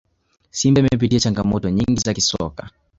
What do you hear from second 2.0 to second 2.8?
za kisoka